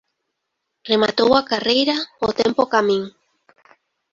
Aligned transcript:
Rematou 0.89 1.29
a 1.39 1.47
carreira 1.51 1.95
ó 2.25 2.27
tempo 2.41 2.61
ca 2.71 2.79
min. 2.87 3.03